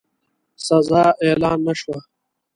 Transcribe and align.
سزا 0.65 1.03
اعلان 1.25 1.59
نه 1.67 1.73
شوه. 1.79 1.99